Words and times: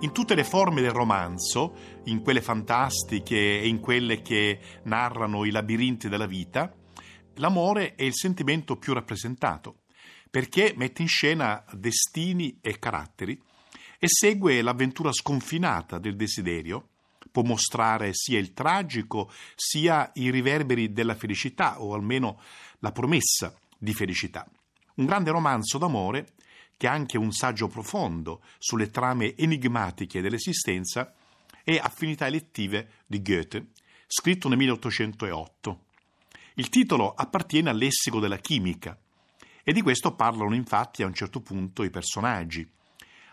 In 0.00 0.12
tutte 0.12 0.36
le 0.36 0.44
forme 0.44 0.80
del 0.80 0.92
romanzo, 0.92 1.74
in 2.04 2.22
quelle 2.22 2.40
fantastiche 2.40 3.60
e 3.60 3.66
in 3.66 3.80
quelle 3.80 4.22
che 4.22 4.60
narrano 4.84 5.44
i 5.44 5.50
labirinti 5.50 6.08
della 6.08 6.26
vita, 6.26 6.72
l'amore 7.34 7.96
è 7.96 8.04
il 8.04 8.14
sentimento 8.14 8.76
più 8.76 8.92
rappresentato, 8.92 9.80
perché 10.30 10.72
mette 10.76 11.02
in 11.02 11.08
scena 11.08 11.64
destini 11.72 12.58
e 12.60 12.78
caratteri 12.78 13.42
e 13.98 14.06
segue 14.06 14.62
l'avventura 14.62 15.10
sconfinata 15.10 15.98
del 15.98 16.14
desiderio, 16.14 16.90
può 17.32 17.42
mostrare 17.42 18.10
sia 18.12 18.38
il 18.38 18.52
tragico 18.52 19.32
sia 19.56 20.12
i 20.14 20.30
riverberi 20.30 20.92
della 20.92 21.16
felicità 21.16 21.82
o 21.82 21.92
almeno 21.92 22.40
la 22.78 22.92
promessa 22.92 23.52
di 23.76 23.92
felicità. 23.92 24.48
Un 24.94 25.06
grande 25.06 25.32
romanzo 25.32 25.76
d'amore 25.76 26.34
che 26.78 26.86
ha 26.86 26.92
anche 26.92 27.18
un 27.18 27.32
saggio 27.32 27.66
profondo 27.66 28.40
sulle 28.56 28.88
trame 28.88 29.36
enigmatiche 29.36 30.22
dell'esistenza, 30.22 31.12
è 31.64 31.76
Affinità 31.76 32.26
elettive 32.26 33.02
di 33.04 33.20
Goethe, 33.20 33.72
scritto 34.06 34.48
nel 34.48 34.56
1808. 34.56 35.84
Il 36.54 36.68
titolo 36.70 37.12
appartiene 37.12 37.68
al 37.68 37.76
lessico 37.76 38.20
della 38.20 38.38
chimica 38.38 38.96
e 39.62 39.72
di 39.72 39.82
questo 39.82 40.14
parlano 40.14 40.54
infatti 40.54 41.02
a 41.02 41.06
un 41.06 41.14
certo 41.14 41.40
punto 41.40 41.82
i 41.82 41.90
personaggi. 41.90 42.66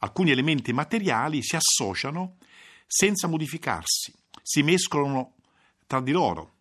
Alcuni 0.00 0.30
elementi 0.30 0.72
materiali 0.72 1.42
si 1.42 1.56
associano 1.56 2.36
senza 2.86 3.26
modificarsi, 3.26 4.14
si 4.42 4.62
mescolano 4.62 5.34
tra 5.86 6.00
di 6.00 6.12
loro, 6.12 6.56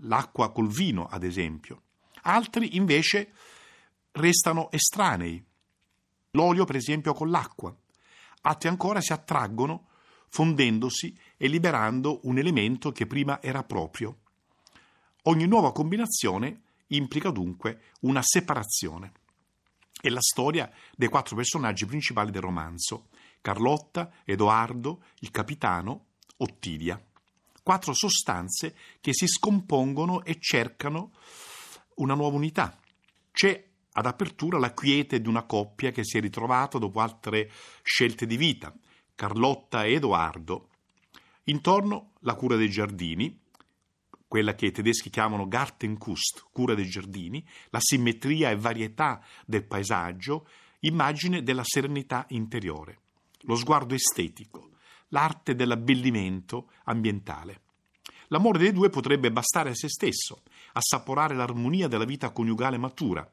l'acqua 0.00 0.50
col 0.50 0.68
vino 0.68 1.06
ad 1.06 1.22
esempio. 1.22 1.82
Altri 2.22 2.76
invece 2.76 3.32
restano 4.12 4.70
estranei, 4.72 5.42
l'olio 6.34 6.64
per 6.64 6.76
esempio 6.76 7.14
con 7.14 7.30
l'acqua. 7.30 7.74
Altri 8.42 8.68
ancora 8.68 9.00
si 9.00 9.12
attraggono 9.12 9.88
fondendosi 10.28 11.16
e 11.36 11.48
liberando 11.48 12.20
un 12.24 12.38
elemento 12.38 12.92
che 12.92 13.06
prima 13.06 13.40
era 13.40 13.62
proprio. 13.62 14.18
Ogni 15.22 15.46
nuova 15.46 15.72
combinazione 15.72 16.62
implica 16.88 17.30
dunque 17.30 17.92
una 18.00 18.20
separazione. 18.22 19.12
È 20.00 20.08
la 20.08 20.20
storia 20.20 20.70
dei 20.96 21.08
quattro 21.08 21.36
personaggi 21.36 21.86
principali 21.86 22.30
del 22.30 22.42
romanzo, 22.42 23.08
Carlotta, 23.40 24.10
Edoardo, 24.24 25.04
il 25.20 25.30
capitano, 25.30 26.06
Ottilia. 26.38 27.02
Quattro 27.62 27.94
sostanze 27.94 28.76
che 29.00 29.14
si 29.14 29.26
scompongono 29.26 30.24
e 30.24 30.36
cercano 30.38 31.12
una 31.96 32.14
nuova 32.14 32.36
unità. 32.36 32.78
C'è 33.32 33.64
ad 33.96 34.06
apertura 34.06 34.58
la 34.58 34.72
quiete 34.72 35.20
di 35.20 35.28
una 35.28 35.44
coppia 35.44 35.92
che 35.92 36.04
si 36.04 36.18
è 36.18 36.20
ritrovata 36.20 36.78
dopo 36.78 37.00
altre 37.00 37.50
scelte 37.82 38.26
di 38.26 38.36
vita, 38.36 38.74
Carlotta 39.14 39.84
e 39.84 39.94
Edoardo. 39.94 40.68
Intorno 41.44 42.12
la 42.20 42.34
cura 42.34 42.56
dei 42.56 42.68
giardini, 42.68 43.40
quella 44.26 44.56
che 44.56 44.66
i 44.66 44.72
tedeschi 44.72 45.10
chiamano 45.10 45.46
Gartenkust, 45.46 46.48
cura 46.50 46.74
dei 46.74 46.88
giardini, 46.88 47.46
la 47.70 47.78
simmetria 47.80 48.50
e 48.50 48.56
varietà 48.56 49.22
del 49.46 49.64
paesaggio, 49.64 50.48
immagine 50.80 51.44
della 51.44 51.62
serenità 51.64 52.26
interiore, 52.30 52.98
lo 53.42 53.54
sguardo 53.54 53.94
estetico, 53.94 54.70
l'arte 55.08 55.54
dell'abbellimento 55.54 56.70
ambientale. 56.84 57.60
L'amore 58.28 58.58
dei 58.58 58.72
due 58.72 58.90
potrebbe 58.90 59.30
bastare 59.30 59.70
a 59.70 59.74
se 59.74 59.88
stesso, 59.88 60.42
assaporare 60.72 61.36
l'armonia 61.36 61.86
della 61.86 62.04
vita 62.04 62.30
coniugale 62.30 62.76
matura, 62.76 63.30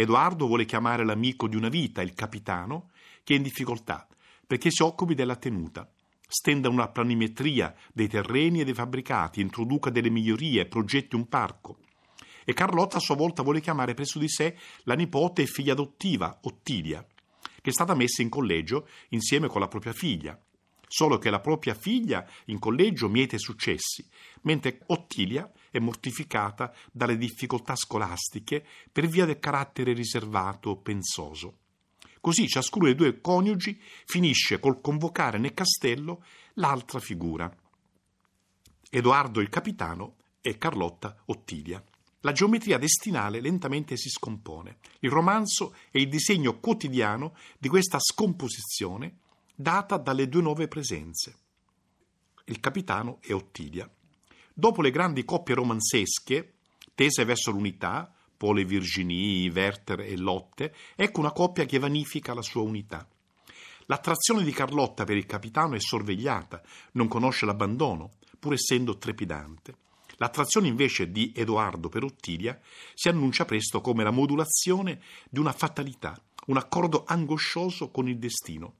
Edoardo 0.00 0.46
vuole 0.46 0.64
chiamare 0.64 1.04
l'amico 1.04 1.48
di 1.48 1.56
una 1.56 1.68
vita, 1.68 2.02
il 2.02 2.14
capitano, 2.14 2.90
che 3.24 3.34
è 3.34 3.36
in 3.36 3.42
difficoltà, 3.42 4.06
perché 4.46 4.70
si 4.70 4.84
occupi 4.84 5.16
della 5.16 5.34
tenuta. 5.34 5.90
Stenda 6.24 6.68
una 6.68 6.86
planimetria 6.86 7.74
dei 7.92 8.06
terreni 8.06 8.60
e 8.60 8.64
dei 8.64 8.74
fabbricati, 8.74 9.40
introduca 9.40 9.90
delle 9.90 10.08
migliorie, 10.08 10.66
progetti 10.66 11.16
un 11.16 11.26
parco. 11.26 11.78
E 12.44 12.52
Carlotta 12.52 12.98
a 12.98 13.00
sua 13.00 13.16
volta 13.16 13.42
vuole 13.42 13.60
chiamare 13.60 13.94
presso 13.94 14.20
di 14.20 14.28
sé 14.28 14.56
la 14.84 14.94
nipote 14.94 15.42
e 15.42 15.46
figlia 15.46 15.72
adottiva, 15.72 16.38
Ottilia, 16.42 17.04
che 17.60 17.70
è 17.70 17.72
stata 17.72 17.96
messa 17.96 18.22
in 18.22 18.28
collegio 18.28 18.86
insieme 19.08 19.48
con 19.48 19.60
la 19.60 19.66
propria 19.66 19.92
figlia. 19.92 20.40
Solo 20.86 21.18
che 21.18 21.28
la 21.28 21.40
propria 21.40 21.74
figlia 21.74 22.24
in 22.44 22.60
collegio 22.60 23.08
miete 23.08 23.36
successi, 23.36 24.08
mentre 24.42 24.78
Ottilia 24.86 25.50
è 25.70 25.78
mortificata 25.78 26.74
dalle 26.92 27.16
difficoltà 27.16 27.76
scolastiche 27.76 28.64
per 28.90 29.06
via 29.06 29.24
del 29.24 29.38
carattere 29.38 29.92
riservato 29.92 30.76
pensoso. 30.76 31.58
Così 32.20 32.48
ciascuno 32.48 32.86
dei 32.86 32.94
due 32.94 33.20
coniugi 33.20 33.80
finisce 34.04 34.58
col 34.58 34.80
convocare 34.80 35.38
nel 35.38 35.54
castello 35.54 36.24
l'altra 36.54 36.98
figura. 36.98 37.50
Edoardo 38.90 39.40
il 39.40 39.48
capitano 39.48 40.16
e 40.40 40.58
Carlotta 40.58 41.22
Ottilia. 41.26 41.82
La 42.22 42.32
geometria 42.32 42.78
destinale 42.78 43.40
lentamente 43.40 43.96
si 43.96 44.08
scompone. 44.08 44.78
Il 45.00 45.10
romanzo 45.10 45.74
è 45.90 45.98
il 45.98 46.08
disegno 46.08 46.58
quotidiano 46.58 47.36
di 47.58 47.68
questa 47.68 47.98
scomposizione 48.00 49.18
data 49.54 49.96
dalle 49.96 50.28
due 50.28 50.42
nuove 50.42 50.66
presenze. 50.66 51.36
Il 52.46 52.60
capitano 52.60 53.18
e 53.20 53.32
Ottilia. 53.32 53.88
Dopo 54.60 54.82
le 54.82 54.90
grandi 54.90 55.24
coppie 55.24 55.54
romanzesche, 55.54 56.54
tese 56.92 57.24
verso 57.24 57.52
l'unità, 57.52 58.12
Pole 58.36 58.64
Virginie, 58.64 59.48
Werther 59.50 60.00
e 60.00 60.16
Lotte, 60.16 60.74
ecco 60.96 61.20
una 61.20 61.30
coppia 61.30 61.64
che 61.64 61.78
vanifica 61.78 62.34
la 62.34 62.42
sua 62.42 62.62
unità. 62.62 63.06
L'attrazione 63.86 64.42
di 64.42 64.50
Carlotta 64.50 65.04
per 65.04 65.16
il 65.16 65.26
capitano 65.26 65.76
è 65.76 65.78
sorvegliata, 65.78 66.60
non 66.94 67.06
conosce 67.06 67.46
l'abbandono, 67.46 68.10
pur 68.36 68.54
essendo 68.54 68.98
trepidante. 68.98 69.76
L'attrazione 70.16 70.66
invece 70.66 71.12
di 71.12 71.32
Edoardo 71.36 71.88
per 71.88 72.02
Ottilia 72.02 72.58
si 72.94 73.08
annuncia 73.08 73.44
presto 73.44 73.80
come 73.80 74.02
la 74.02 74.10
modulazione 74.10 75.00
di 75.30 75.38
una 75.38 75.52
fatalità, 75.52 76.20
un 76.46 76.56
accordo 76.56 77.04
angoscioso 77.06 77.92
con 77.92 78.08
il 78.08 78.18
destino. 78.18 78.74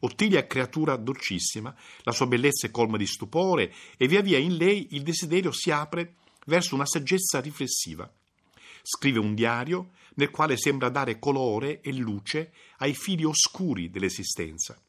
Ottilia 0.00 0.38
è 0.38 0.46
creatura 0.46 0.96
dolcissima, 0.96 1.74
la 2.02 2.12
sua 2.12 2.26
bellezza 2.26 2.66
è 2.66 2.70
colma 2.70 2.96
di 2.96 3.06
stupore 3.06 3.72
e 3.96 4.06
via 4.06 4.20
via 4.20 4.38
in 4.38 4.56
lei 4.56 4.88
il 4.90 5.02
desiderio 5.02 5.52
si 5.52 5.70
apre 5.70 6.14
verso 6.46 6.74
una 6.74 6.86
saggezza 6.86 7.40
riflessiva. 7.40 8.10
Scrive 8.82 9.18
un 9.18 9.34
diario 9.34 9.90
nel 10.14 10.30
quale 10.30 10.56
sembra 10.56 10.88
dare 10.88 11.18
colore 11.18 11.80
e 11.80 11.92
luce 11.92 12.52
ai 12.78 12.94
fili 12.94 13.24
oscuri 13.24 13.90
dell'esistenza. 13.90 14.80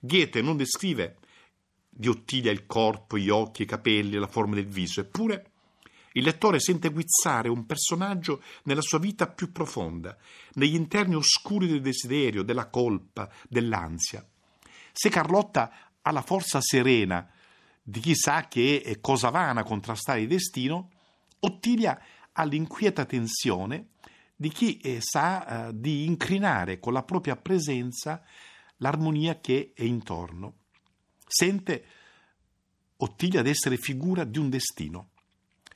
Goethe 0.00 0.42
non 0.42 0.56
descrive 0.56 1.16
di 1.88 2.08
Ottilia 2.08 2.50
il 2.50 2.66
corpo, 2.66 3.16
gli 3.16 3.30
occhi, 3.30 3.62
i 3.62 3.66
capelli, 3.66 4.16
la 4.18 4.26
forma 4.26 4.54
del 4.54 4.66
viso, 4.66 5.00
eppure 5.00 5.50
il 6.12 6.22
lettore 6.22 6.60
sente 6.60 6.90
guizzare 6.90 7.48
un 7.48 7.66
personaggio 7.66 8.42
nella 8.64 8.82
sua 8.82 8.98
vita 8.98 9.26
più 9.26 9.50
profonda, 9.50 10.16
negli 10.54 10.74
interni 10.74 11.16
oscuri 11.16 11.66
del 11.66 11.80
desiderio, 11.80 12.42
della 12.42 12.68
colpa, 12.68 13.28
dell'ansia. 13.48 14.24
Se 14.96 15.08
Carlotta 15.08 15.72
ha 16.02 16.12
la 16.12 16.22
forza 16.22 16.60
serena 16.60 17.28
di 17.82 17.98
chi 17.98 18.14
sa 18.14 18.46
che 18.46 18.80
è 18.80 19.00
cosa 19.00 19.30
vana 19.30 19.64
contrastare 19.64 20.20
il 20.20 20.28
destino, 20.28 20.90
Ottilia 21.40 22.00
ha 22.30 22.44
l'inquieta 22.44 23.04
tensione 23.04 23.88
di 24.36 24.50
chi 24.50 24.78
eh, 24.78 24.98
sa 25.00 25.66
eh, 25.66 25.70
di 25.74 26.04
incrinare 26.04 26.78
con 26.78 26.92
la 26.92 27.02
propria 27.02 27.34
presenza 27.34 28.22
l'armonia 28.76 29.40
che 29.40 29.72
è 29.74 29.82
intorno. 29.82 30.58
Sente 31.26 31.84
Ottilia 32.98 33.40
ad 33.40 33.48
essere 33.48 33.76
figura 33.76 34.22
di 34.22 34.38
un 34.38 34.48
destino. 34.48 35.10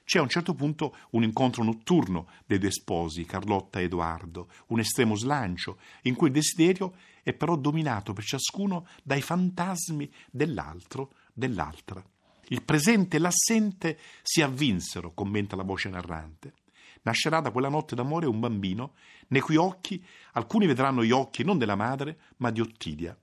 C'è 0.08 0.18
a 0.18 0.22
un 0.22 0.30
certo 0.30 0.54
punto 0.54 0.96
un 1.10 1.22
incontro 1.22 1.62
notturno 1.62 2.28
dei 2.46 2.56
due 2.56 2.70
sposi, 2.70 3.26
Carlotta 3.26 3.78
e 3.78 3.82
Edoardo, 3.82 4.48
un 4.68 4.80
estremo 4.80 5.14
slancio, 5.14 5.76
in 6.04 6.14
cui 6.14 6.28
il 6.28 6.32
desiderio 6.32 6.94
è 7.22 7.34
però 7.34 7.56
dominato 7.56 8.14
per 8.14 8.24
ciascuno 8.24 8.86
dai 9.02 9.20
fantasmi 9.20 10.10
dell'altro, 10.30 11.12
dell'altra. 11.34 12.02
Il 12.46 12.62
presente 12.62 13.18
e 13.18 13.20
l'assente 13.20 13.98
si 14.22 14.40
avvinsero, 14.40 15.12
commenta 15.12 15.56
la 15.56 15.62
voce 15.62 15.90
narrante. 15.90 16.54
Nascerà 17.02 17.40
da 17.40 17.50
quella 17.50 17.68
notte 17.68 17.94
d'amore 17.94 18.24
un 18.24 18.40
bambino, 18.40 18.94
nei 19.26 19.42
cui 19.42 19.56
occhi 19.56 20.02
alcuni 20.32 20.64
vedranno 20.64 21.04
gli 21.04 21.10
occhi 21.10 21.44
non 21.44 21.58
della 21.58 21.76
madre, 21.76 22.18
ma 22.38 22.50
di 22.50 22.62
Ottilia, 22.62 23.14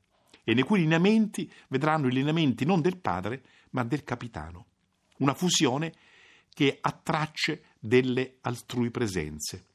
e 0.44 0.54
nei 0.54 0.62
cui 0.62 0.82
lineamenti 0.82 1.52
vedranno 1.70 2.10
i 2.10 2.12
lineamenti 2.12 2.64
non 2.64 2.80
del 2.80 2.98
padre, 2.98 3.44
ma 3.72 3.84
del 3.84 4.04
capitano. 4.04 4.68
Una 5.18 5.34
fusione 5.34 5.92
che 6.56 6.78
ha 6.80 6.92
tracce 6.94 7.66
delle 7.78 8.38
altrui 8.42 8.90
presenze. 8.90 9.66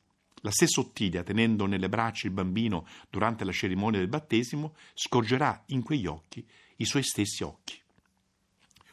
La 0.40 0.50
stessa 0.50 0.80
Ottilia, 0.80 1.22
tenendo 1.22 1.66
nelle 1.66 1.90
braccia 1.90 2.26
il 2.26 2.32
bambino 2.32 2.86
durante 3.10 3.44
la 3.44 3.52
cerimonia 3.52 3.98
del 3.98 4.08
battesimo, 4.08 4.74
scorgerà 4.94 5.64
in 5.66 5.82
quegli 5.82 6.06
occhi 6.06 6.42
i 6.76 6.84
suoi 6.86 7.02
stessi 7.02 7.42
occhi. 7.42 7.78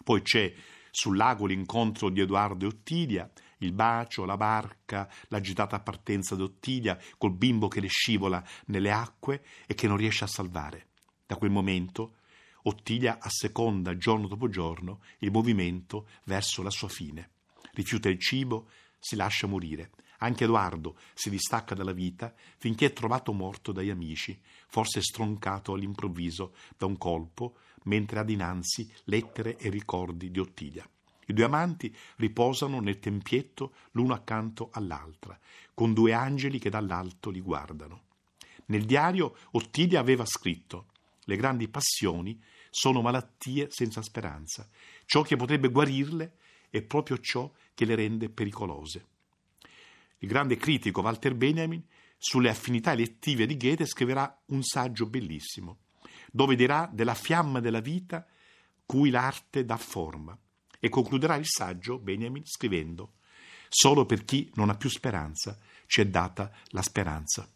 Poi 0.04 0.22
c'è 0.22 0.54
sul 0.92 1.16
lago 1.16 1.46
l'incontro 1.46 2.10
di 2.10 2.20
Edoardo 2.20 2.66
e 2.66 2.68
Ottilia, 2.68 3.32
il 3.60 3.72
bacio, 3.72 4.26
la 4.26 4.36
barca, 4.36 5.10
l'agitata 5.30 5.80
partenza 5.80 6.36
di 6.36 6.42
Ottilia 6.42 7.00
col 7.18 7.34
bimbo 7.34 7.70
che 7.70 7.80
le 7.80 7.88
scivola 7.88 8.46
nelle 8.66 8.92
acque 8.92 9.46
e 9.66 9.76
che 9.76 9.88
non 9.88 9.96
riesce 9.96 10.26
a 10.26 10.28
salvare. 10.28 10.88
Da 11.26 11.38
quel 11.38 11.52
momento 11.52 12.16
Ottilia 12.64 13.20
asseconda 13.22 13.96
giorno 13.96 14.28
dopo 14.28 14.50
giorno 14.50 15.00
il 15.20 15.32
movimento 15.32 16.10
verso 16.26 16.62
la 16.62 16.70
sua 16.70 16.90
fine. 16.90 17.30
Rifiuta 17.78 18.10
il 18.10 18.18
cibo, 18.18 18.70
si 18.98 19.16
lascia 19.16 19.46
morire. 19.46 19.92
Anche 20.18 20.46
Edoardo 20.46 20.98
si 21.14 21.30
distacca 21.30 21.76
dalla 21.76 21.92
vita 21.92 22.34
finché 22.58 22.88
è 22.88 22.94
trovato 22.94 23.34
morto 23.34 23.72
dagli 23.72 23.92
amici, 23.92 24.36
forse 24.68 25.00
stroncato 25.04 25.74
all'improvviso 25.74 26.56
da 26.76 26.88
un 26.88 26.98
colpo, 26.98 27.58
mentre 27.84 28.18
ha 28.18 28.24
dinanzi 28.24 28.92
lettere 29.04 29.58
e 29.58 29.70
ricordi 29.70 30.32
di 30.32 30.40
Ottilia. 30.40 30.90
I 31.28 31.34
due 31.34 31.44
amanti 31.44 31.96
riposano 32.16 32.80
nel 32.80 32.98
tempietto 32.98 33.76
l'uno 33.92 34.16
accanto 34.16 34.70
all'altra, 34.72 35.40
con 35.76 35.94
due 35.94 36.14
angeli 36.14 36.58
che 36.58 36.72
dall'alto 36.72 37.30
li 37.30 37.42
guardano. 37.42 38.06
Nel 38.68 38.86
diario 38.86 39.38
Ottilia 39.52 40.00
aveva 40.00 40.26
scritto 40.26 40.88
le 41.26 41.36
grandi 41.36 41.68
passioni 41.68 42.42
sono 42.72 43.02
malattie 43.02 43.68
senza 43.70 44.02
speranza. 44.02 44.68
Ciò 45.06 45.22
che 45.22 45.36
potrebbe 45.36 45.70
guarirle 45.70 46.38
è 46.78 46.82
proprio 46.82 47.20
ciò 47.20 47.52
che 47.74 47.86
le 47.86 47.96
rende 47.96 48.30
pericolose. 48.30 49.06
Il 50.20 50.28
grande 50.28 50.58
critico 50.58 51.02
Walter 51.02 51.36
Benjamin 51.36 51.84
sulle 52.18 52.50
affinità 52.50 52.94
elettive 52.94 53.46
di 53.46 53.58
Goethe 53.58 53.86
scriverà 53.86 54.44
un 54.48 54.64
saggio 54.64 55.06
bellissimo, 55.06 55.80
dove 56.32 56.56
dirà 56.56 56.90
della 56.92 57.14
fiamma 57.14 57.60
della 57.60 57.82
vita 57.82 58.26
cui 58.86 59.10
l'arte 59.10 59.66
dà 59.66 59.78
forma 59.78 60.38
e 60.80 60.90
concluderà 60.90 61.36
il 61.36 61.46
saggio 61.46 62.00
Benjamin 62.00 62.46
scrivendo 62.46 63.14
Solo 63.70 64.06
per 64.06 64.24
chi 64.24 64.50
non 64.56 64.70
ha 64.70 64.76
più 64.76 64.90
speranza 64.90 65.60
ci 65.88 66.02
è 66.02 66.08
data 66.08 66.52
la 66.70 66.82
speranza. 66.82 67.50